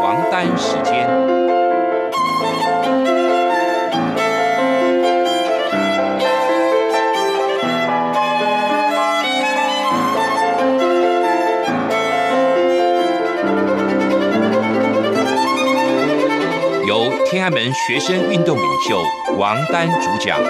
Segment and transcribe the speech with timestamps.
[0.00, 1.06] 王丹时间，
[16.86, 19.02] 由天安门学生运动领袖
[19.36, 20.40] 王丹主讲。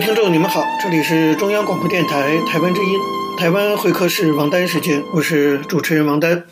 [0.00, 2.88] 听众你们好，这里是中央广播电台台湾之音，
[3.36, 6.44] 台湾会客室王丹时间，我是主持人王丹。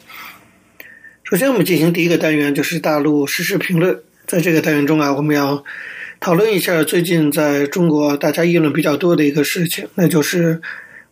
[1.23, 4.03] 首先，我们进行第一个单元，就是大陆时事评论。
[4.27, 5.63] 在这个单元中啊，我们要
[6.19, 10.61] 讨论一下最近在中国大家议论比较多的一个事情，那就是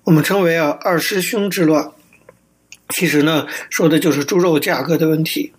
[0.02, 1.92] 我们称为啊二师兄之乱。
[2.88, 5.52] 其实呢，说的就是猪肉价格的问题。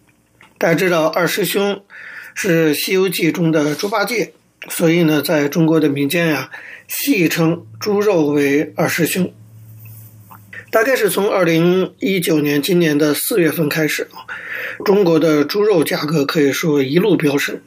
[0.58, 1.82] 大家知道，二师兄
[2.34, 4.34] 是《西游记》中的猪八戒。
[4.70, 6.50] 所以呢，在中国的民间呀，
[6.88, 9.34] 戏称猪肉为二师兄。
[10.72, 14.26] 大概是从二零一九年今年的四月份开始啊，
[14.84, 17.62] 中国的猪肉价格可以说一路飙升。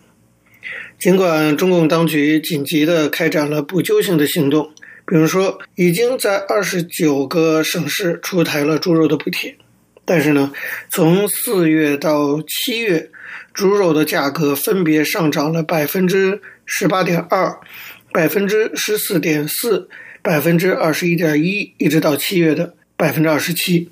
[0.98, 4.72] 尽管中共当局紧急的开展了补救性的行动，
[5.06, 9.56] 比如说已经在二十九个省市出台了猪肉的补贴，
[10.04, 10.52] 但是呢，
[10.90, 13.10] 从四月到七月，
[13.58, 17.58] 猪肉的价格分别上涨了百分之十八点二、
[18.12, 19.88] 百分之十四点四、
[20.22, 23.90] 百分之二十一点一，一直到七月的百分之二十七。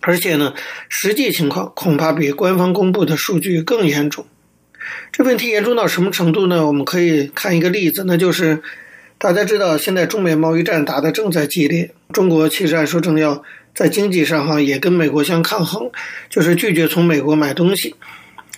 [0.00, 0.54] 而且呢，
[0.88, 4.26] 实际情况恐怕比官方公布的数据更严重。
[5.12, 6.66] 这问题严重到什么程度呢？
[6.66, 8.62] 我们可以看一个例子，那就是
[9.18, 13.42] 大家知道，现在中美贸易战打得正在激烈，中国其实按说正要
[13.74, 15.90] 在经济上哈也跟美国相抗衡，
[16.30, 17.94] 就是拒绝从美国买东西。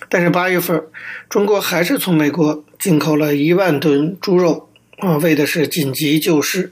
[0.09, 0.81] 但是八月份，
[1.29, 4.69] 中国还是从美国进口了一万吨猪肉，
[4.99, 6.71] 啊，为的是紧急救市。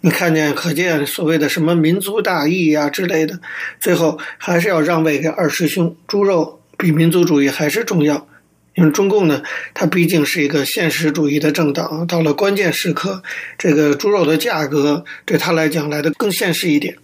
[0.00, 3.38] 你看见，可见所谓的什么民族大义呀之类的，
[3.80, 5.94] 最后还是要让位给二师兄。
[6.08, 8.26] 猪肉比民族主义还是重要，
[8.74, 13.22] 因为中共呢，它毕竟是一个现实主义的政党，到了关键时刻，
[13.56, 16.96] 这个猪肉的价格对他来讲来的更现实一点。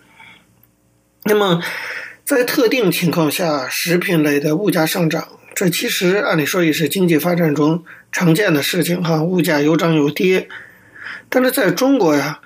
[1.24, 1.62] 那么。
[2.26, 9.22] 在特定情况下，食品类的物价上涨，这其实按理说也是经济发展中常见的事情哈。
[9.22, 10.48] 物价有涨有跌，
[11.28, 12.40] 但是在中国呀，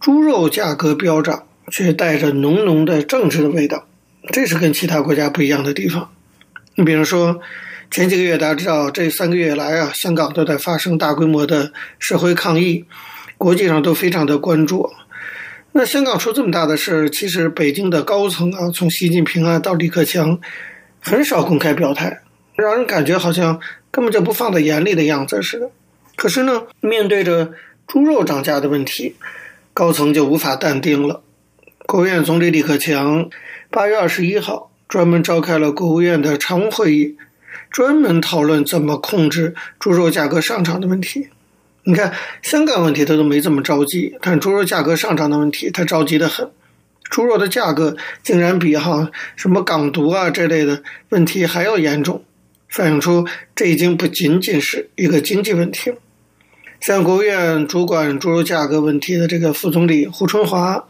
[0.00, 3.86] 猪肉价格飙涨却带着浓浓的政治的味道，
[4.32, 6.10] 这是跟其他国家不一样的地方。
[6.74, 7.40] 你比如说，
[7.88, 12.84] 前几个月大家知道，这三个月来啊，香港都在发生大规模的社会抗议，
[13.38, 14.90] 国际上都非常的关注。
[15.72, 20.40] 那香港出这么大的事，其实北京的高层啊，从习近平啊到李克强，
[21.00, 22.22] 很少公开表态，
[22.56, 23.60] 让人感觉好像
[23.92, 25.70] 根本就不放在眼里的样子似的。
[26.16, 27.52] 可是呢，面对着
[27.86, 29.14] 猪肉涨价的问题，
[29.72, 31.22] 高层就无法淡定了。
[31.86, 33.30] 国务院总理李克强
[33.70, 37.16] 八月二十一号专门召开了国务院的常务会议，
[37.70, 41.28] 专门讨论怎么控制猪肉价格上涨的问题。
[41.84, 46.50] 你看，香港问题他都没这么着急，但猪肉价格上涨的问题他着急得很。
[47.04, 52.22] 猪肉的价格竟然比哈什么港独啊这类的问题还要严重，
[52.68, 53.26] 反映出
[53.56, 55.96] 这已经不仅仅是一个经济问题了。
[56.80, 60.84] 像国务院主管猪肉价格问题的这个副总理胡春华，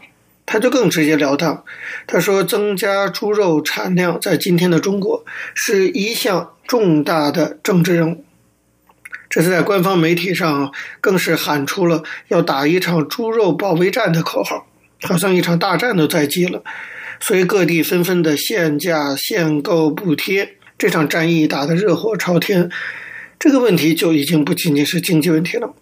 [0.45, 1.63] 他就更直截了当，
[2.05, 5.25] 他说增加猪肉产量在今天的中国
[5.55, 8.23] 是一项重大的政治任务。
[9.31, 14.67] 这是在官方媒体上，更是喊出了要打一场猪肉保卫战的口号，
[15.03, 16.61] 好像一场大战都在即了。
[17.21, 22.69] 所以各地纷纷的限价、限购、补贴，这场战役打得热火朝天。
[23.39, 25.73] 这个问题就已经不仅仅是经济问题了。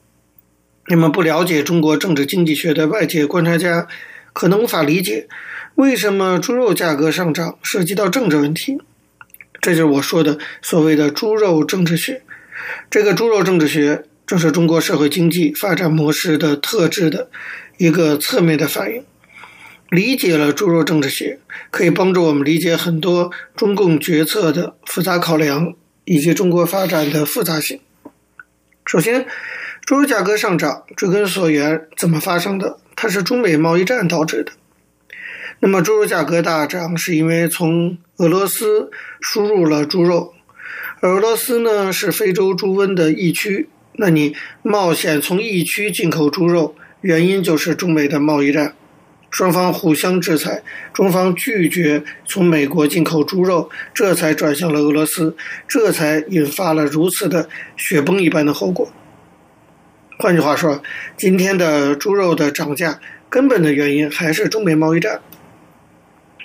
[0.87, 3.87] 那么不了解中国政治经济学的外界观察家，
[4.31, 5.27] 可能无法理解
[5.73, 8.77] 为什么猪肉价格上涨涉及到政治问题。
[9.59, 12.21] 这就是我说的所谓的猪肉政治学。
[12.89, 17.29] 这个猪肉政治学正是中国社会经济发展模式的特质的
[17.77, 19.03] 一个侧面的反应。
[19.89, 21.39] 理解了猪肉政治学，
[21.71, 25.73] 可以帮助我们理解很多中共决策的复杂考量，
[26.05, 27.79] 以及中国发展的复杂性。
[28.85, 29.25] 首先，
[29.85, 32.77] 猪肉价格上涨追根溯源，怎么发生的？
[32.95, 34.51] 它是中美贸易战导致的。
[35.59, 40.35] 那么，猪肉价格大涨是因为从俄罗斯输入了猪肉。
[41.01, 48.75] 俄罗斯呢是非洲猪瘟的疫区，那你冒险从疫区进口猪肉，原因就是中美的贸易战，
[49.31, 50.61] 双方互相制裁，
[50.91, 55.37] 中方拒绝从美国进口猪肉，这才转向了俄罗斯，
[55.69, 57.47] 这才引发了如此的
[57.77, 58.91] 雪崩一般的后果。
[60.17, 60.83] 换句话说，
[61.15, 62.99] 今天的猪肉的涨价，
[63.29, 65.21] 根本的原因还是中美贸易战。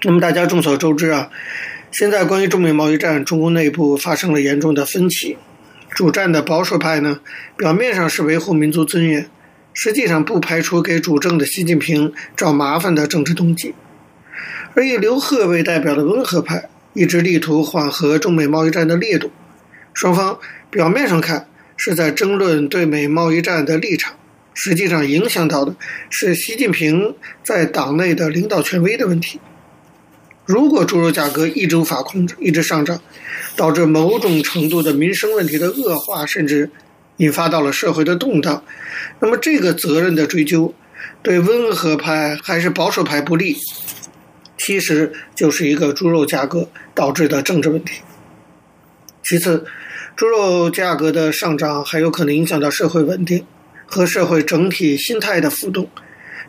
[0.04, 1.30] 那么大家众所周知啊，
[1.94, 5.38] 现在关于中美贸易战，中共内部发生了严重的分歧。
[5.90, 7.20] 主战的保守派呢，
[7.56, 9.30] 表面上是维护民族尊严，
[9.72, 13.76] 实际上不排除给主政的习近平找麻烦的政治动机。
[14.74, 19.30] 而以刘鹤为代表的温和派，一直力图缓和中美贸易战的烈度。
[19.92, 21.46] 双方表面上看，
[21.76, 24.16] 是在争论对美贸易战的立场，
[24.52, 25.76] 实际上影响到的
[26.10, 27.14] 是习近平
[27.44, 29.38] 在党内的领导权威的问题。
[30.46, 33.00] 如果猪肉价格一直无法控制，一直上涨，
[33.56, 36.70] 导致某种程度的民生问题的恶化，甚至
[37.16, 38.62] 引发到了社会的动荡，
[39.20, 40.74] 那么这个责任的追究，
[41.22, 43.56] 对温和派还是保守派不利，
[44.58, 48.02] 其实就是一个猪肉价格导致的政治问题。
[49.22, 49.64] 其次，
[50.14, 53.46] 猪肉价格的上涨还有可能影响到社会稳定
[53.86, 55.88] 和社会整体心态的浮动，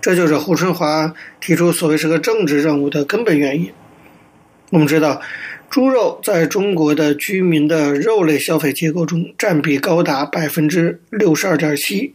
[0.02, 3.72] 这就是胡春华提出所谓是个政治任务的根本原因。
[4.76, 5.22] 我们知道，
[5.70, 12.14] 猪肉在中国的居民的肉类消费结构中占比高达百分之六十二点七。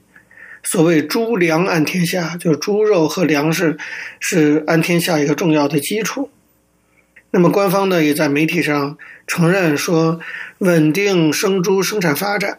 [0.62, 3.78] 所谓“猪粮安天下”，就是猪肉和粮食
[4.18, 6.28] 是安天下一个重要的基础。
[7.30, 10.20] 那么，官方呢也在媒体上承认说，
[10.58, 12.58] 稳定生猪生产发展，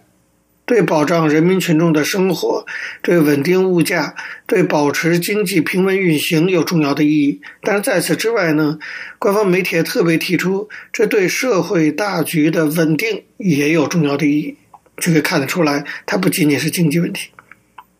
[0.72, 2.66] 对保障人民群众的生活、
[3.02, 4.16] 对稳定物价、
[4.48, 7.42] 对保持经济平稳运行有重要的意义。
[7.62, 8.80] 但是在此之外呢，
[9.20, 14.56] 官方媒体也特别提出，这对社会大局的稳定也有重要的意义。
[14.96, 17.32] 就可以看得出来，它不仅仅是经济问题。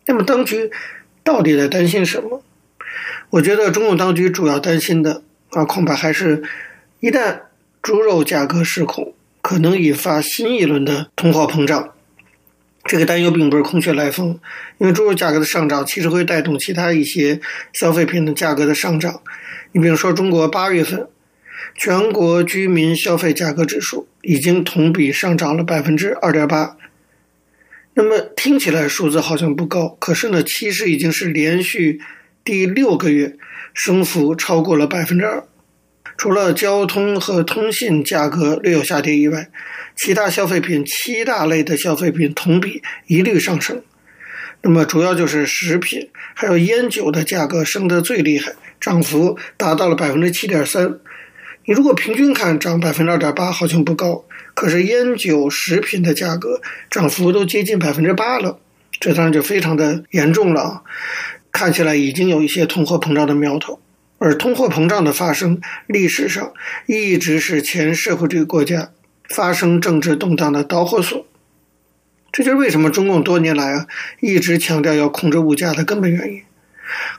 [0.06, 0.70] 那么，当局
[1.22, 2.42] 到底在担心什么？
[3.28, 5.22] 我觉得中共当局主要担心的。
[5.50, 6.42] 啊，恐怕还是，
[7.00, 7.38] 一旦
[7.82, 11.90] 猪肉价格失控，可能引发新一轮的通货膨胀。
[12.84, 14.38] 这个担忧并不是空穴来风，
[14.78, 17.40] 因为猪肉价格的上涨其实会带动其他一些
[17.72, 19.22] 消费品的价格的上涨。
[19.72, 21.06] 你比如说，中国八月份
[21.76, 26.76] 全国居民消费价格指数已经同比上涨了百分之二点八。
[27.94, 32.00] 那么听起来数字好像不高，可是呢，其实已经是连续
[32.44, 33.36] 第六个月。
[33.74, 35.44] 升幅超过了百分之二，
[36.22, 39.48] 除了交通和通信价格略有下跌以外，
[39.96, 43.82] 其他消费品七大类的消费品同比一律上升。
[44.60, 51.00] 那么主要就是食品还有烟酒的价格升得最厉害，涨幅达到了百分之七点三。
[51.64, 54.24] 你如果平均看涨百分之二点八好像不高，
[54.54, 58.60] 可是烟酒食品的价格涨幅都接近百分之八了，
[59.00, 60.84] 这当然就非常的严重了。
[61.50, 63.80] 看起来已经有一些通货膨胀的苗头，
[64.24, 66.52] 而通货膨胀的发生，历史上
[66.86, 68.92] 一直是前社会主义国家
[69.28, 71.26] 发生政治动荡的导火索。
[72.30, 73.88] 这就是为什么中共多年来啊
[74.20, 76.42] 一直强调要控制物价的根本原因。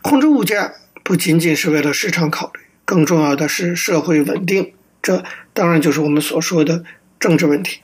[0.01, 4.71] 控制物价不仅仅是为了市场考虑，更重要的是社会稳定。
[5.01, 6.85] 这当然就是我们所说的
[7.19, 7.81] 政治问题。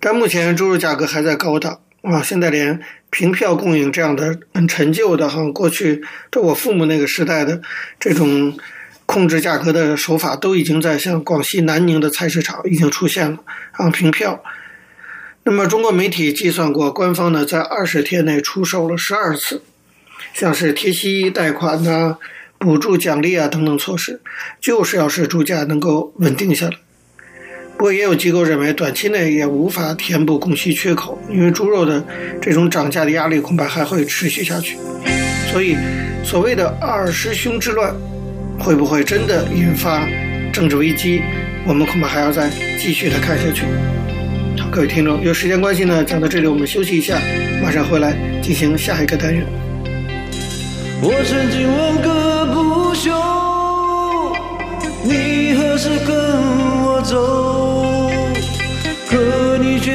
[0.00, 1.78] 但目前猪肉价格还在高档。
[2.10, 6.02] 啊，现在连凭票供应这样的很陈旧的哈，过去
[6.32, 7.60] 在我父母那个时代的
[8.00, 8.58] 这种
[9.06, 13.38] 控制价格的手法，都已经在像广西南宁的菜市场已经出现了
[13.72, 14.42] 啊，凭票。
[15.44, 19.62] 那么中国媒体计算过，官方呢在二十天内出售了十二次，
[20.34, 22.18] 像是贴息贷款呐、
[22.58, 24.20] 补助奖励啊等等措施，
[24.60, 26.76] 就是要使猪价能够稳定下来。
[27.78, 32.04] 不过，也有机构认为，短期内也无法填补供需缺口，因为猪肉的
[32.42, 34.76] 这种涨价的压力恐怕还会持续下去。
[35.52, 35.76] 所以，
[36.24, 37.94] 所谓的“二师兄之乱”，
[38.58, 40.04] 会不会真的引发
[40.52, 41.22] 政治危机？
[41.64, 43.62] 我们恐怕还要再继续的看下去。
[44.60, 47.16] 好，各位听众，有时间关系呢，讲到这里，我们休息一下，
[47.62, 49.46] 马上回来进行下一个单元。
[51.00, 53.12] 我曾经问个不休，
[55.04, 56.47] 你何时跟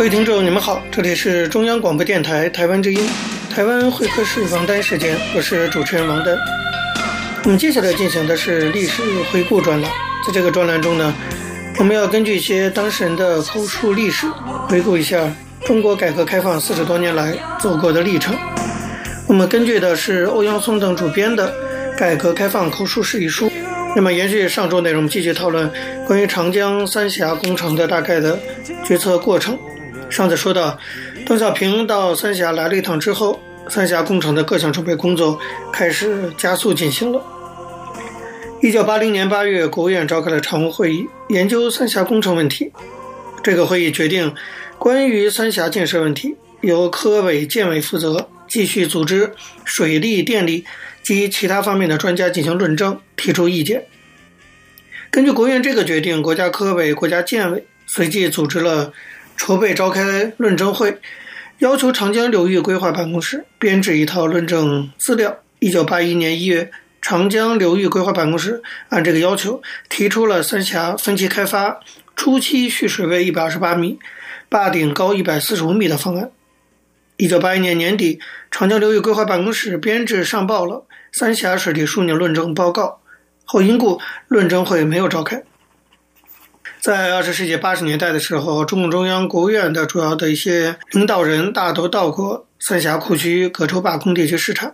[0.00, 3.06] 各位听众，你们好，这里是中央广播电台台湾之音，
[3.54, 6.34] 台湾会客室王丹时间，我是主持人王丹。
[7.44, 9.90] 我们接下来进行的是历史回顾专栏，
[10.26, 11.12] 在这个专栏中呢，
[11.78, 14.26] 我们要根据一些当事人的口述历史，
[14.70, 15.30] 回顾一下
[15.66, 18.34] 中国改革开放四十多年来走过的历程。
[19.26, 21.52] 我们根据的是欧阳松等主编的
[21.98, 23.52] 《改革开放口述史》一书。
[23.94, 25.70] 那么，延续上周内容，我们继续讨论
[26.06, 28.38] 关于长江三峡工程的大概的
[28.86, 29.58] 决策过程。
[30.10, 30.76] 上次说到，
[31.24, 35.38] 邓小平到三峡来了一趟之后，三峡工程的各项准备工作
[35.72, 37.22] 开始加速进行了。
[38.60, 42.72] 一九八零年八月，国务院召开了常务会议，研究三峡工程问题。
[43.42, 44.34] 这个会议决定，
[44.78, 49.32] 关于三峡建设问题，由科委、建委负责，继续组织
[49.64, 50.64] 水利、电力
[51.02, 53.86] 及其他方面的专家进行论证，提出意见。
[55.10, 58.92] 根据国务院这个决定，国家科委、国家建委随即组织了。
[59.40, 60.98] 筹备召开论证会，
[61.60, 65.38] 要求长江流域规划办公室编制一套论证资料。
[65.60, 66.70] 一九八一年一月，
[67.00, 71.80] 长江流域规划办公室按这个要求提出了三峡分期开发
[72.14, 73.98] 初期蓄水位一百二十八米，
[74.50, 76.30] 坝顶高一百四十五米的方案。
[77.16, 78.20] 一九八一年年底，
[78.50, 83.00] 长江流域规划办公室编制上报了三峡水利枢纽论证报告，
[83.46, 85.42] 后因故论证会没有召开。
[86.80, 94.72] 在二十世纪八十年代的时候，中共中央、国务院的主要的一些领导人大都到过三峡库区葛洲坝工地去视察。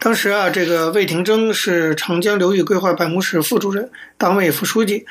[0.00, 3.88] 当时啊，这个魏廷征是长江流域规划办公室副主任、
[4.18, 5.06] 党委副书记，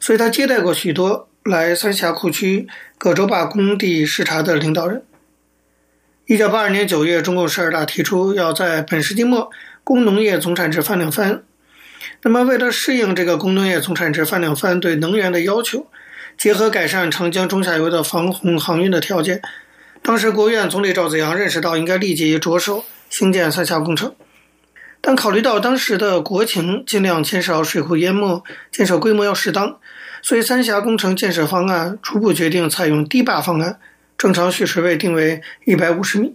[0.00, 2.66] 所以他接待过许多来三峡库区
[2.98, 5.04] 葛洲坝工地视察的领导人。
[6.26, 9.48] 一九八二年九月，中共十二大提出要在本世纪末
[9.84, 11.44] 工农业总产值翻两番。
[12.22, 15.86] 那么，为了适应这个工农业总产值翻两番对能源的要求，
[16.36, 19.40] 结合改善长江中下游的防洪航运的条件，
[20.02, 24.14] 当时国务院总理赵紫阳认识到应该立即着手兴建三峡工程。
[25.00, 29.78] 但考虑到当时的国情，尽量减少水库淹没，建设规模要适当，
[30.22, 33.78] 所以三峡工程建设方案初步决定采用堤坝方案，
[34.18, 36.34] 正常蓄水位定为一百五十米。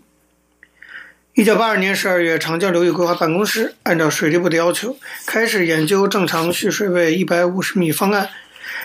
[1.34, 8.28] 一九八二年十二月，长江流域规划办公室按照水利部的要求，开始研究正常蓄水位一百五十米方案，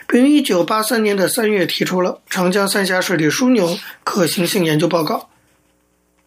[0.06, 5.28] 并于一九八三年的三月提出了长江三峡水利枢纽可行性研究报告。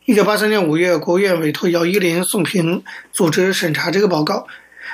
[0.04, 2.84] 一九八三年五月，国务院委托姚依林、宋平
[3.14, 4.46] 组织审查这个报告，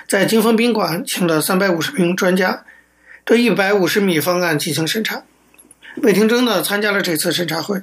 [0.08, 2.66] 在金峰宾馆请了三百五十名专家，
[3.24, 5.24] 对一百五十米方案进行审查。
[5.98, 7.82] 魏廷征呢参加了这次审查会，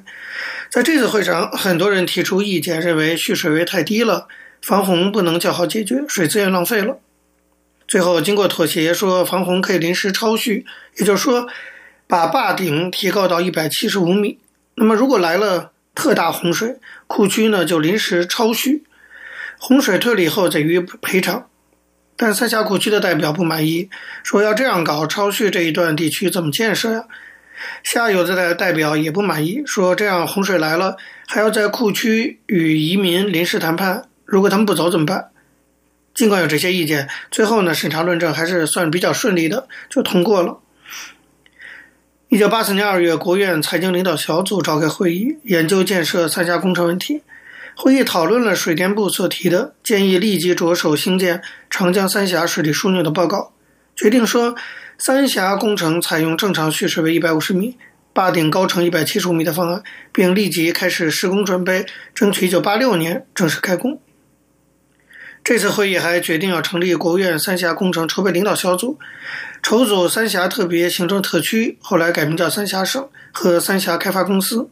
[0.69, 4.27] 在这次会上，很多人提出意见，认为蓄水位太低了，
[4.61, 6.99] 防洪不能较好解决，水资源浪费了。
[7.87, 10.65] 最后经过妥协，说防洪可以临时超蓄，
[10.97, 11.47] 也就是说，
[12.07, 14.39] 把坝顶提高到一百七十五米。
[14.75, 16.77] 那么如果来了特大洪水，
[17.07, 18.83] 库区呢就临时超蓄，
[19.57, 21.47] 洪水退了以后再予以赔偿。
[22.15, 23.89] 但三峡库区的代表不满意，
[24.23, 27.05] 说要这样搞超蓄这一段地区怎么建设呀？
[27.83, 35.29] 下游的代表也不满意，说这样洪水来了，还要在库区与移民临时谈判，如果他们不走怎么办？
[36.13, 40.59] 尽管有这些意见，最后呢，审查论证还是算比较顺利的，就通过了。
[42.29, 47.21] 一九八四年二月，国务院财经领导小组召开会议，研究建设三峡工程问题。
[47.75, 53.53] 会议讨论了水电部所提的建议立即着手兴建长江三峡水利枢纽的报告，
[53.95, 54.55] 决定说。
[54.97, 57.77] 三峡工程采用正常蓄水位一百五十米、
[58.13, 59.83] 坝顶高程一百七十五米的方案，
[60.13, 63.99] 并立即开始施工准备，争取一九八六年正式开工。
[65.43, 68.97] 这次会议还决定要成立国务院三峡工程筹备领导小组，
[69.61, 74.69] 筹组三峡特别行政特区（后来改名叫三峡省）和三峡开发公司。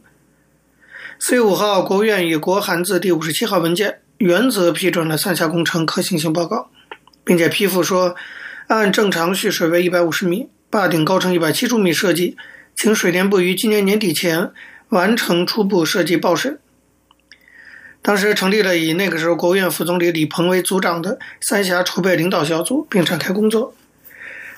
[1.18, 6.70] 四月五号，国务院以国函字第五十七号文件原则批准了三峡工程可行性报告，
[7.22, 8.14] 并且批复说。
[8.74, 12.38] 按正常蓄水位一百五十米、坝顶高程一百七十五米设计，
[12.74, 14.50] 请水电部于今年年底前
[14.88, 16.58] 完成初步设计报审。
[18.00, 23.74] 当时成立了以那个时候国务院副总理李鹏为组长的三峡筹备领导小组，并展开工作。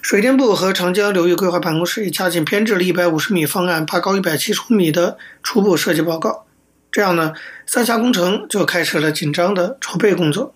[0.00, 6.46] 水电部和长江流域规划办公室也加紧编制了一百五十米方案、坝高一百七十五米的初步设计报告。
[6.92, 7.32] 这样呢，
[7.66, 10.54] 三峡工程就开始了紧张的筹备工作。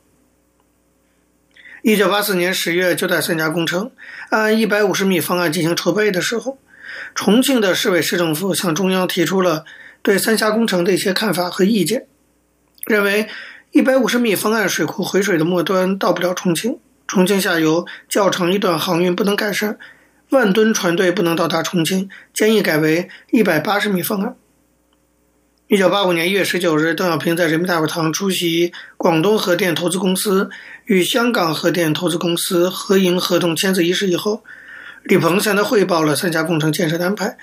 [1.83, 3.93] 一九八四年十月，就在三峡工程
[4.31, 6.59] 按一百五十米方案进行筹备的时候，
[7.15, 9.65] 重庆的市委市政府向中央提出了
[10.03, 12.07] 对三峡工程的一些看法和意见，
[12.87, 13.29] 认为
[13.71, 19.79] 一百五十米方案水库回水的末端到不了重庆，重庆下游较长一段航运不能改善，
[20.31, 24.35] 万吨船队不能到达重庆，建议改为一百八十米方案。
[25.69, 30.49] 一九八五年一月十九日，邓小平在人民大会堂出席广东核电投资公司
[30.87, 34.43] 与香港核电投资公司合营合同签字仪式以后，
[35.03, 37.37] 李鹏向他汇报了三峡工程建设的安排，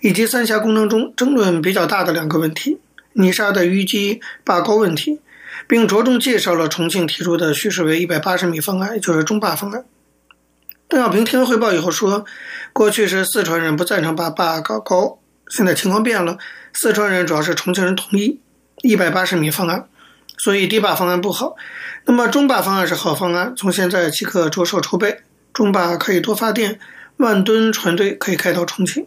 [0.00, 2.78] 以及三峡工程中争论比较大的两个问题：
[3.12, 5.20] 泥沙的淤积坝高问题，
[5.68, 9.84] 并着重介绍了重庆提出的蓄水为一百八十米方案，也就是中坝方案。
[10.88, 12.24] 邓小平听完汇报以后说
[12.72, 15.18] ：“过去是四川人不赞成把坝搞高，
[15.50, 16.38] 现在情况变了。”
[16.78, 18.38] 四川人主要是重庆人同意
[18.82, 19.88] 一百八十米方案，
[20.36, 21.56] 所以低坝方案不好。
[22.04, 25.20] 那么中坝方案是好方案，从现在即可着手筹备。
[25.54, 26.78] 中坝可以多发电，
[27.16, 29.06] 万吨船队可以开到重庆。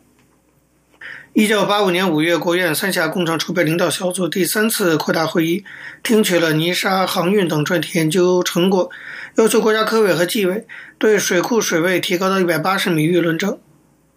[1.34, 5.64] 一九八五年五月，国务院三峡工程筹备领导小组第三次扩大会议，
[6.02, 8.90] 听取了泥沙航运等专题研究成果，
[9.36, 10.66] 要求国家科委和纪委
[10.98, 13.60] 对水库水位提高到一百八十米予以论证。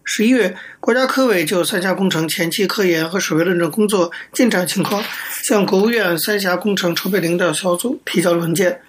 [0.05, 5.01] 十一月，国家科委就三峡工程前期科研和水位论证工作进展情况，
[5.43, 8.81] 向国务院三峡工程筹备领导小组提交了文件，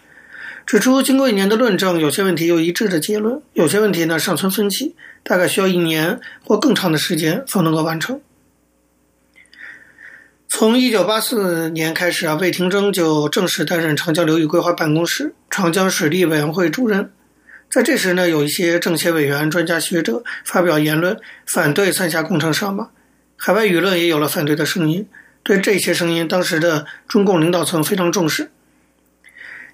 [0.66, 8.20] 指出经过一年的论证，有些问题有一致的结论，有些问题呢尚存分歧，大概需要一年或更长的时间方能够完成。
[10.48, 17.12] 从一九八四年开始啊，魏廷征就正式担任长江流域规划办公室长江水利委员会主任。
[17.74, 22.90] 在这时呢，有一些政协委员、专家学者发表言论，反对三峡工程上马。
[23.36, 25.08] 海外舆论也有了反对的声音。
[25.42, 28.52] 对这些声音，当时的中共领导层非常重视。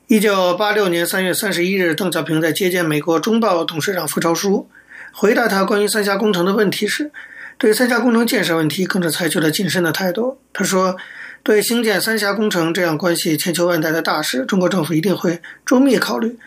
[0.06, 4.70] 一九八六年三月三十一日，邓小平在接见美国《中报》董事长傅朝书，
[5.12, 7.12] 回答他关于三峡工程的问题时，
[7.58, 10.38] 对三峡工程建设问题更是采取了谨慎的态度。
[10.54, 10.96] 他说
[11.44, 16.38] ：“对兴建三峡工程这样关系千秋万代的大事，中国政府一定会周密考虑。”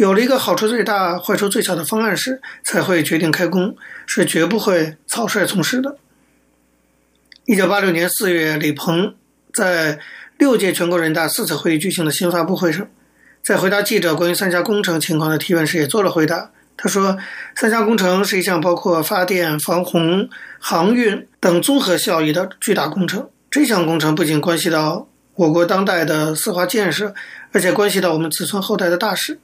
[0.00, 3.76] 有了一个好处最大、坏处最小的方案时，才会决定开工，
[4.06, 5.98] 是绝不会草率从事的。
[7.44, 9.14] 一九八六年四月，李鹏
[9.52, 9.98] 在
[10.38, 12.88] 六届全国人大四次会议举行的新发布会上，
[13.42, 16.50] 在回答记者关于三峡工程情况的提问时，也做了回答。
[16.78, 17.18] 他说
[17.54, 23.28] ：“三峡工程是一项包括发电、防洪、航运等综合效益的巨大工程。
[23.50, 27.14] 这项工程不仅关系到我国当代的四化建设，
[27.52, 29.38] 而且关系到我们子孙后代的大事。”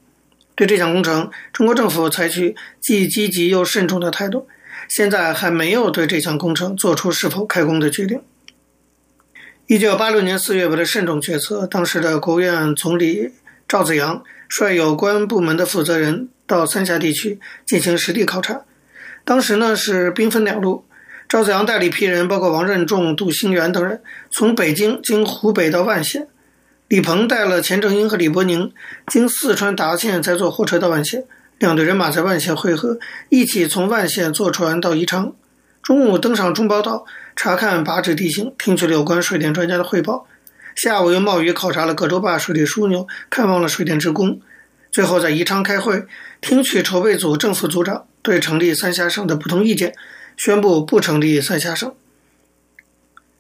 [0.57, 4.49] 对这项工程，中国政府采取既积极又慎重的态度，
[4.89, 8.23] 现在还没有对这项工程做出是否开工的决定。
[9.67, 13.33] 一九八六年四月，为了慎重决策，当时的国务院总理
[13.69, 18.63] 赵紫阳率有关部门的负责人到三峡地区进行实地考察。
[19.25, 20.87] 当时呢是兵分两路，
[21.29, 26.29] 赵紫阳带了一批人，包括王任重、杜兴元等人，从北京经湖北到万县。
[26.89, 28.73] 李鹏带了钱正英和李伯宁，
[29.09, 31.25] 经四川达县，再坐火车到万县。
[31.59, 35.35] 两队人马在万县会合，一起从万县坐船到宜昌。
[35.83, 40.29] 中午登上中宝岛，查看靶址地形，听取了有关水电专家的汇报。
[40.77, 44.41] 下午又冒雨考察了葛洲坝水利枢纽，看望了水电职工。
[44.93, 46.07] 最后在宜昌开会，
[46.41, 49.93] 听取筹备组正副组长对成立三峡省的不同意见，
[50.37, 51.93] 宣布不成立三峡省。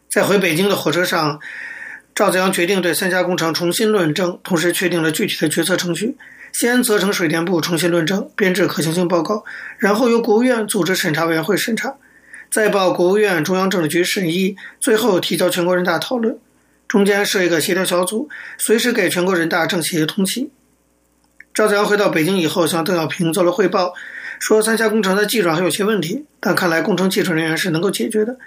[0.09, 1.39] 在回北京的火车上。
[2.17, 6.17] 赵紫阳决定对三峡工程重新论证，同时确定了具体的决策程序：
[6.51, 9.45] 先责成水电部重新论证，编制可行性报告，
[9.77, 11.97] 然后由国务院组织审查委员会审查，
[12.51, 16.39] 再报国务院中央政治局审议，最后提交全国人大讨论。
[16.89, 20.51] 中间设一个协调小组，随时给全国人大政协通气。
[21.53, 23.93] 赵子阳回到北京以后，向邓小平做了汇报，
[24.39, 28.39] 说三峡工程的技术还有些问题，但看来工程技术人员是能够解决的。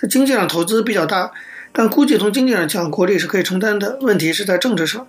[0.00, 1.32] 在经济上投资比较大。
[1.78, 3.98] 但估计从经济上讲，国力是可以承担的。
[4.00, 5.06] 问题是在政治上，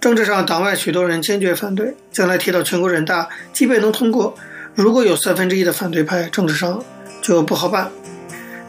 [0.00, 1.96] 政治上党外许多人坚决反对。
[2.10, 4.34] 将来提到全国人大，即便能通过，
[4.74, 6.82] 如果有三分之一的反对派，政治上
[7.20, 7.90] 就不好办。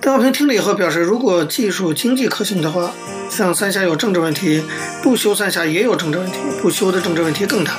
[0.01, 2.91] 邓小平听了以后表示，如果技术经济可行的话，
[3.29, 4.61] 像三峡有政治问题，
[5.01, 7.77] 不修三峡也有政治问题，不修的政治问题更大。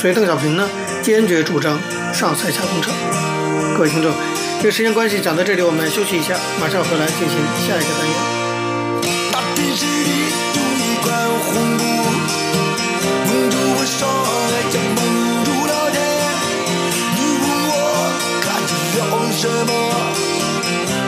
[0.00, 0.68] 所以邓小平呢，
[1.00, 1.78] 坚决主张
[2.12, 2.92] 上三峡工程。
[3.76, 4.12] 各位听众，
[4.58, 7.38] 这个时间关系讲到这里，我们休息一下，马上回来进行
[7.68, 8.45] 下一个单元。
[9.32, 10.10] 那天手里
[10.52, 11.04] 拄一块
[11.44, 11.82] 红布，
[13.26, 13.98] 蒙住我双
[14.50, 14.98] 眼，也蒙
[15.44, 15.96] 住了天。
[17.14, 17.74] 你问我
[18.42, 19.00] 感觉要
[19.32, 19.70] 什么，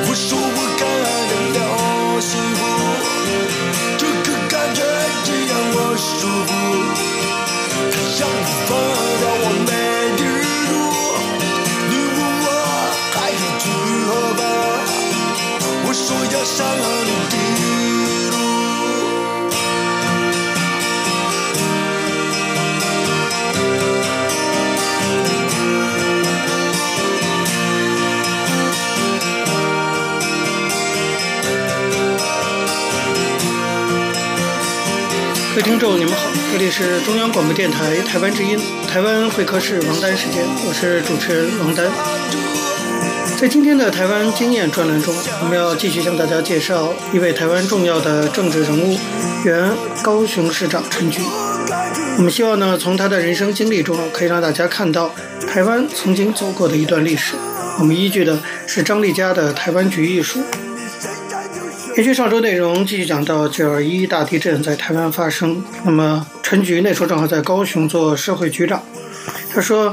[0.06, 0.82] 我说我感
[1.28, 1.60] 觉要
[2.20, 2.60] 幸福，
[3.96, 4.78] 这个感觉
[5.24, 6.50] 只让我舒服。
[36.80, 41.90] 是中央广播电台台湾之音，台湾会客室王丹时间，我是主持人王丹。
[43.36, 45.12] 在今天的台湾经验专栏中，
[45.42, 48.96] 我们要继续向大家介绍一位台湾重要的政治人物，
[49.44, 49.68] 原
[50.04, 51.20] 高雄市长陈菊。
[52.16, 55.12] 我们希望呢，从他的人生经历中，可以让大家看到
[55.52, 57.34] 台湾曾经走过的一段历史。
[57.80, 58.38] 我们依据的
[58.68, 60.38] 是张丽佳的《台湾局艺术》。
[61.98, 65.64] 延续上周内容，继续讲到九二一大地震在台湾发生。
[65.84, 68.80] 那么陈菊那时候正好在高雄做社会局长。
[69.50, 69.92] 他说，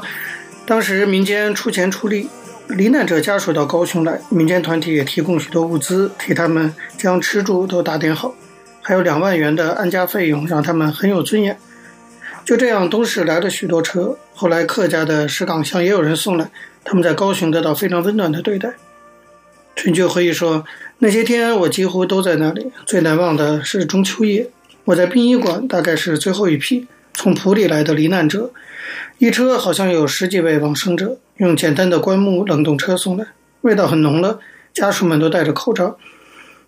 [0.67, 2.29] 当时民间出钱出力，
[2.67, 8.35] 罹难者家属到高雄来，民间团体也提供许多物资，替他们将吃住都打点好，
[8.83, 11.57] 还有两万元的安家费用，让他们很有尊严。
[12.45, 16.51] 就这样，东市来了许多车，后来客家的石岗乡也有人送来，
[16.83, 18.75] 他们在高雄得到非常温暖的对待。
[19.75, 20.65] 陈菊回忆说
[20.99, 22.71] ：“那些天我几乎都在那里。
[22.85, 24.49] 最难忘的是中秋夜，
[24.85, 28.51] 我在殡仪馆，大概是最后一批从普里来的罹难者，
[29.17, 33.27] 一车好像有十几位往生者，用简单的棺木冷冻车送来，
[33.61, 34.39] 味道很浓了。
[34.73, 35.97] 家属们都戴着口罩。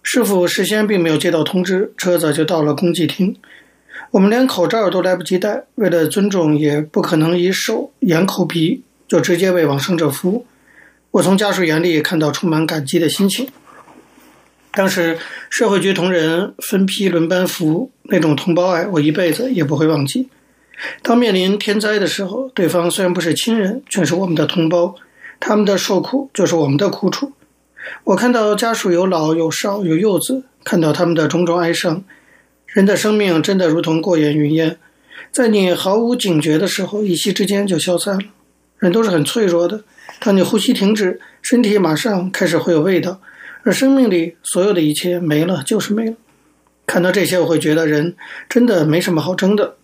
[0.04, 3.36] 师傅事先并没有接到通知，车子就到了公祭厅。
[4.12, 10.46] 我们连口罩都来不及戴，为了尊重，也不可能以手掩口鼻，就直接为往生者服务。”
[11.12, 13.48] 我从家属眼里看到充满感激的心情。
[14.72, 15.18] 当时
[15.50, 20.30] 社会局同仁分批轮班服务，那种同胞爱，我一辈子也不会忘记。
[21.02, 24.94] 当面临天灾的时候，对方虽然不是亲人，却是我们的同胞，
[25.40, 27.32] 他们的受苦就是我们的苦楚。
[28.04, 32.04] 我看到家属有老有少有幼子，看到他们的种种哀伤。
[32.68, 34.78] 人的生命真的如同过眼云烟，
[35.32, 38.26] 在你毫无警觉的时候，一夕之间就消散了。
[38.78, 39.84] 人都是很脆弱的。
[40.20, 43.22] 当你呼吸停止，身体马上开始会有味道，
[43.64, 46.16] 而生命里所有的一切没了就是没了。
[46.86, 48.16] 看到这些，我会觉得人
[48.48, 49.76] 真的没什么好争的。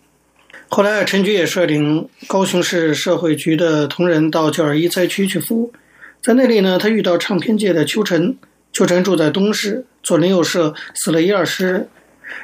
[0.68, 5.72] 后来，陈菊也率领高雄市社会局的同仁到九二一灾区去服务，
[6.22, 8.36] 在那里呢，他遇到唱片界的邱晨，
[8.72, 11.88] 邱晨住在东市，左邻右舍死了一二十人。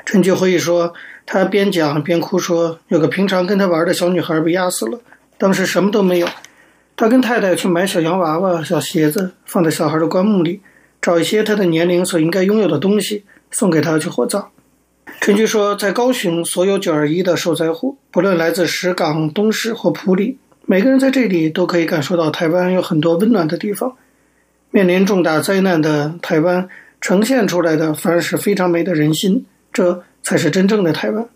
[0.05, 0.93] 陈菊回忆说，
[1.27, 5.01] 他边讲边哭说，有个平常跟他玩的小女孩被压死了，
[5.39, 6.29] 当时什么都没有。
[6.97, 10.61] 他跟太太去买小洋娃娃、小鞋子，放在小孩的棺木里，
[11.01, 14.51] 找一些他的年龄所应该拥有的东西，送给他去火葬。
[15.21, 23.97] 陈菊说，在高雄，所有九二一的受灾户，不论来自石港、东市或埔里，每个人在这里都可以感受到台湾有很多温暖的地方。
[24.71, 26.69] 面临重大灾难的台湾，
[27.01, 31.27] 呈现出来的反而是非常美的人心，这才是真正的台湾。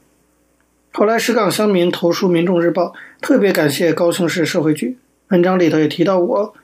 [0.92, 2.84] 后来，石港乡民投书《民众日报》，
[3.20, 4.96] 特别感谢高雄市社会局。
[5.28, 6.54] 文章里头也提到我，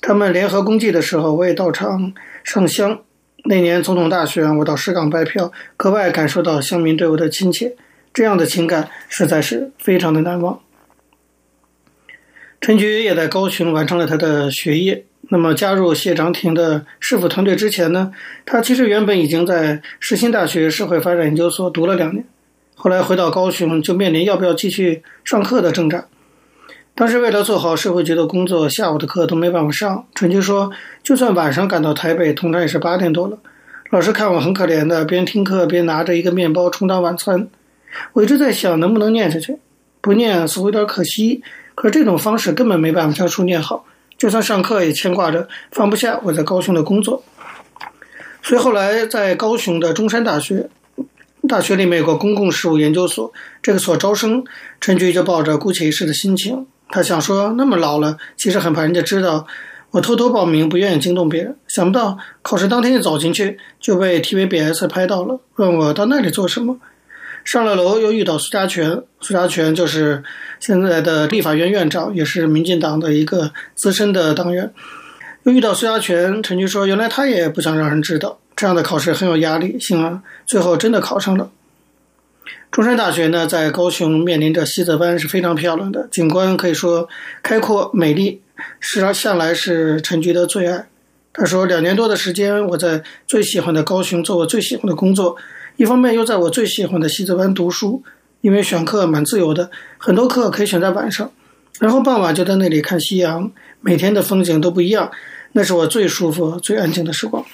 [0.00, 3.00] 他们联合公祭的时候，我也到场上香。
[3.46, 7.74] 那年总统大选，我到石港拜票，格外感受到乡民对我的亲切，
[8.14, 10.60] 这样的情感实在是非常的难忘。
[12.60, 15.04] 陈菊也在高雄完成了他的学业。
[15.28, 18.12] 那么加入谢长廷的市府团队之前呢，
[18.46, 22.24] 他其实原本已经在世新大学社会发展研究所读了两年，
[22.74, 26.06] 后来回到高雄，就面临要不要继续上课的挣扎。
[26.96, 30.06] 当时为了做好社会局的工作，下午的课都没办法上。
[30.14, 30.70] 陈菊说，
[31.02, 33.36] 就算晚上赶到台北，通常也是八点多了。
[33.90, 37.48] 老师看我很可怜的，边听课边拿着一个面包充当晚餐。
[38.12, 39.58] 我一直在想，能不能念下去？
[40.00, 41.42] 不念似乎有点可惜。
[41.74, 43.84] 可是这种方式根本没办法将书念好。
[44.16, 47.24] 就算上课，也牵挂着放不下我在高雄的工作。
[48.40, 50.68] 所以后来在高雄的中山大学，
[51.48, 54.44] 大学里面有个公共事务研究所，这个所招生，
[54.80, 56.64] 陈菊就抱着姑且一试的心情。
[56.94, 59.48] 他想说，那么老了，其实很怕人家知道
[59.90, 61.56] 我偷偷报名，不愿意惊动别人。
[61.66, 66.78] 想不到考试当天一走进去，就被 TVBS 拍到了，问我到那里做什么。
[67.44, 70.22] 上了楼又遇到苏家全，苏家全就是
[70.60, 74.72] 现在的立法院院长，也是民进党的一个资深的党员。
[75.42, 79.80] 又遇到苏家全，陈菊说，原来他也不想让人知道，这样的考试很有压力。
[79.80, 81.50] 幸而最后真的考上了。
[82.70, 87.08] 中山大学呢，在高雄面临着西子湾是非常漂亮的景观，可以说
[87.42, 88.42] 开阔美丽，
[88.80, 90.86] 是向来是陈菊的最爱。
[91.32, 95.36] 他说，两年多的时间，我在最喜欢的高雄做我最喜欢的工作，
[95.76, 98.02] 一方面又在我最喜欢的西子湾读书，
[98.40, 101.30] 因为选课蛮自由的，很多课可以选在晚上，
[101.80, 105.10] 然后傍晚就在那里看夕阳，每天的风景都不一样，
[105.52, 107.44] 那是我最舒服、最安静的时光。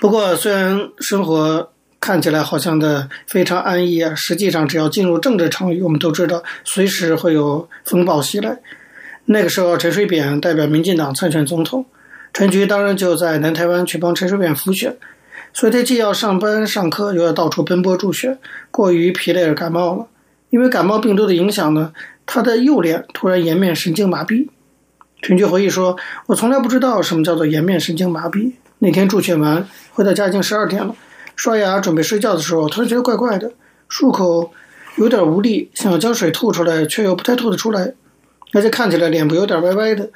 [0.00, 1.72] 不过，虽然生活，
[2.04, 8.58] 看起来好像的非常安逸啊，实际上只要进入政治场域，我们都知道随时会有风暴袭来。
[9.24, 11.86] 那个时候，陈水扁代表民进党参选总统，
[12.34, 14.94] 陈菊当然就在南台湾去帮陈水扁辅选。
[15.54, 18.38] 所以他既要上班上课，又要到处奔波助选，
[18.70, 20.06] 过于疲累而感冒了。
[20.50, 21.94] 因为感冒病毒的影响呢，
[22.26, 24.48] 他的右脸突然颜面神经麻痹。
[25.22, 25.96] 陈菊回忆说
[26.28, 28.52] ：“我从来不知道什么叫做颜面神经麻痹。
[28.80, 30.94] 那天助选完，回到家已经十二点了，
[31.36, 33.52] 刷牙准备睡觉的时候，突然觉得怪怪的，
[33.90, 34.52] 漱口
[34.96, 37.94] 有点无力，想要将水吐出来，却又不太吐得出来，
[38.52, 40.10] 而且看起来脸部有点歪歪的。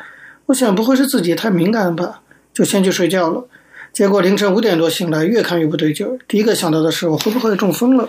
[0.47, 2.21] 我想不会是自己太敏感吧，
[2.55, 3.45] 就先去睡觉了。”
[3.91, 6.19] 结果凌晨五点多醒来，越看越不对劲儿。
[6.29, 8.09] 第一个想到的是，我会不会中风了？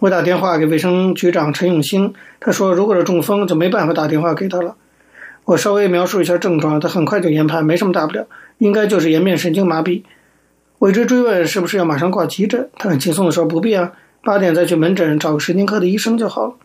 [0.00, 4.74] 我打电话给卫生局长陈永兴，他说如果是中风，就没办法打电话给他了。
[5.44, 8.26] 我稍微描述一下症状，他很快就研判没什么大不了，
[8.58, 10.02] 应该就是颜面神经麻痹。
[10.84, 13.92] 我一直追问是不是要马上挂急诊，他很轻松地说不必啊，
[14.22, 16.56] 八点再去门诊找个神经科的医生就好了。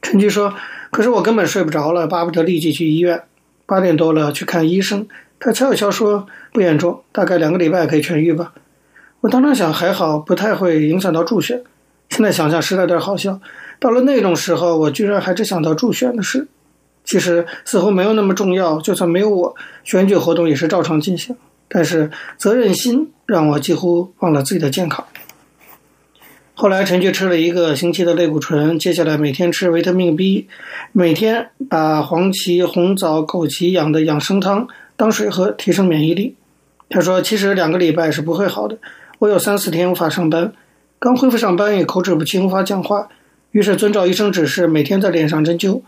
[0.00, 0.54] 陈菊说，
[0.90, 3.24] 可是我根本睡不着了，巴不得立即去医院。
[3.66, 5.06] 八点多了去看医生。
[5.38, 8.54] 他悄悄说：“不严重，大概两个礼拜可以痊愈吧。”
[9.20, 11.62] 我当时想还好，不太会影响到助选。
[12.08, 13.38] 现在想想实在有点好笑。
[13.78, 16.48] 到了那种时候，我居然还只想到助选的事。
[17.04, 19.54] 其实似乎没有那么重要，就算没有我，
[19.84, 21.36] 选举活动也是照常进行。
[21.74, 22.08] 但是
[22.38, 25.04] 责任心让我几乎忘了自己的健康。
[26.54, 30.46] 后来陈菊吃了一个星期的类固醇，接下来每天吃维他命 B，
[30.92, 36.36] 每天把黄芪、红枣、枸杞养的养生汤当水喝，提升免疫力。
[36.88, 38.78] 他说：“其实两个礼拜是不会好的，
[39.18, 40.52] 我有三四天无法上班，
[41.00, 43.08] 刚恢复上班也口齿不清，无法讲话。
[43.50, 45.82] 于是遵照医生指示，每天在脸上针灸。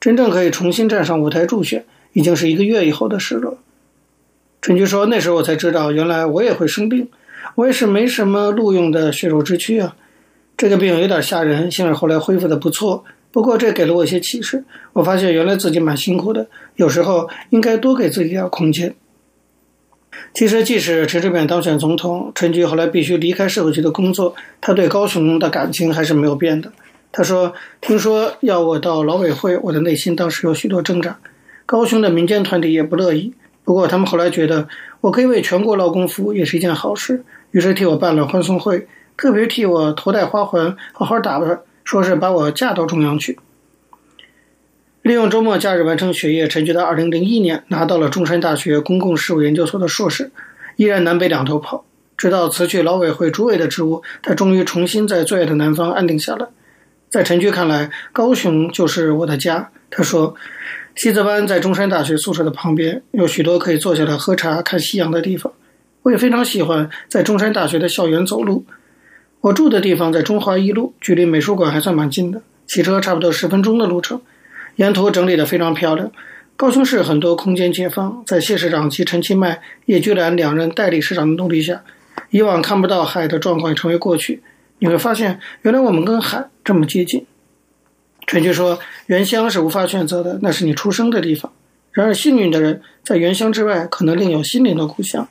[0.00, 3.58] 真正可以重新站上舞台助选，已经是一个月以后的事了。”
[4.60, 7.08] 陈菊说：“那时候我才知道，原来我也会生病，
[7.54, 9.96] 我也是没什么录用的血肉之躯啊。”
[10.56, 13.04] 这个病有点吓人，幸而后来恢复的不错。
[13.30, 18.94] 不过这给了我一些启示，我发现原来自己蛮辛苦的，有时候应该多给自己点空间。
[20.34, 26.72] 其实，即使陈水扁当选总统，陈菊后来必须离开社会局的工作，他对高雄的感情还是没有变的。
[27.12, 31.18] 他说：“听说要我到劳委会，我的内心当时有许多挣扎。
[31.66, 33.32] 高雄的民间团体也不乐意，
[33.68, 34.66] 不过他们后来觉得
[35.02, 43.38] 我可以为全国劳工服务，也是一件好事，于是替我办了欢送会。”特别替我头戴花环，好好打扮，说是把我嫁到中央去。
[45.02, 50.30] 利用周末假日完成学业，陈菊在二零零一年拿到了中山大学公共事务研究所的硕士，
[50.76, 51.84] 依然南北两头跑。
[52.16, 56.46] 直到辞去劳委会主委的职务，他终于重新在最爱的南方安定下来。
[57.10, 59.70] 在陈菊看来，高雄就是我的家。
[59.90, 60.34] 他说，
[61.00, 65.52] 西子湾在中山大学宿舍的旁边，有许多可以坐下来喝茶、看夕阳的地方。
[66.02, 68.64] 我也非常喜欢在中山大学的校园走路。
[69.42, 74.20] 我住的地方在中华一路，距离美术馆还算蛮近的，骑车差不多十分钟的路程。
[74.74, 76.10] 沿途整理得非常漂亮。
[76.56, 81.84] 高雄市很多空间解放，在谢市长及陈其迈、叶居兰两任代理市长的努力下，
[82.30, 84.42] 以往看不到海的状况成为过去。
[84.80, 87.24] 你会发现，原来我们跟海这么接近。
[88.28, 91.52] 陈菊说：“原乡是无法选择的，那是你出生的地方。
[91.90, 95.26] 然而幸运的人，在原乡之外，可能另有心灵的故乡。”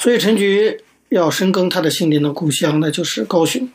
[0.00, 0.80] 所以陈菊。
[1.10, 3.68] 要深耕他的心灵的故乡，那就是高雄。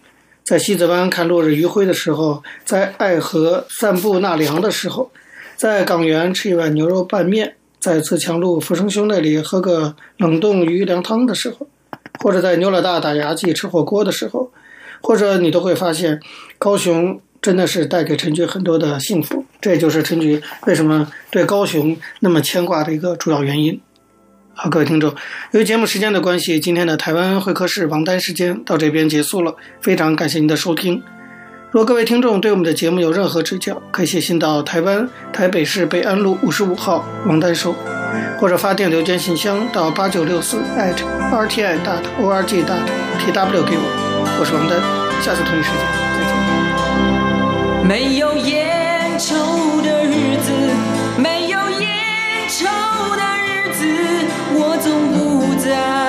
[0.44, 5.10] 在西子湾看落日余晖的时候，在爱河散步纳凉的时候，
[5.56, 11.70] 在港园吃一碗牛肉拌面，在自强路福生兄那里喝个冷冻鱼凉汤的时候，
[12.22, 14.52] 或者在牛老大打牙祭吃火锅的时候，
[15.02, 16.20] 或者你都会发现，
[16.58, 19.46] 高雄真的是带给陈菊很多的幸福。
[19.62, 23.80] 这也就是陈菊为什么对高雄那么牵挂的一个主要原因。
[24.54, 25.16] 好，各位听众，
[25.52, 29.56] 由于节目时间的关系，今天的台湾会客室王丹时间到这边结束了。
[29.82, 31.02] 非常感谢您的收听。
[31.72, 37.74] 如果各位听众对我们的节目有任何指教，可以写信到台湾台北市北安路五十五号王丹收，
[38.40, 42.82] 或者发电邮件信箱到八九六四 @rti dot org dot
[43.20, 44.36] tw 给我。
[44.40, 44.82] 我是王丹，
[45.22, 45.80] 下次同一时间
[46.18, 46.39] 再见。
[47.84, 50.52] 没有烟抽的日子，
[51.18, 51.90] 没有烟
[52.48, 52.66] 抽
[53.16, 53.86] 的日子。
[54.54, 56.09] 我总不在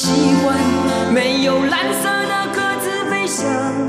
[0.00, 0.12] 习
[0.44, 0.56] 惯
[1.12, 3.87] 没有蓝色的鸽子飞翔。